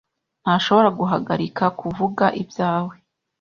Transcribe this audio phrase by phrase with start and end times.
[0.43, 2.95] ntashobora guhagarika kuvuga ibyawe.